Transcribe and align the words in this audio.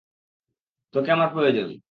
তোকে 0.93 1.09
আমার 1.11 1.29
প্রয়োজন। 1.33 1.71